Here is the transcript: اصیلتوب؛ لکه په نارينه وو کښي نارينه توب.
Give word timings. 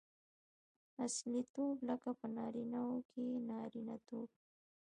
اصیلتوب؛ 1.05 1.75
لکه 1.89 2.09
په 2.19 2.27
نارينه 2.35 2.79
وو 2.87 2.97
کښي 3.07 3.25
نارينه 3.49 3.95
توب. 4.07 4.29